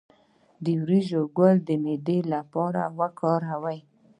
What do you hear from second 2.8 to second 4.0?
وکاروئ